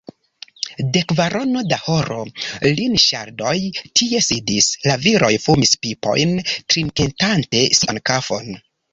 De 0.93 1.01
kvarono 1.09 1.61
da 1.73 1.77
horo, 1.81 2.15
Linŝardoj 2.79 3.51
tie 3.99 4.21
sidis: 4.27 4.69
la 4.85 4.95
viroj 5.03 5.29
fumis 5.43 5.75
pipojn, 5.87 6.33
trinketante 6.51 7.61
sian 7.81 8.01
kafon. 8.11 8.49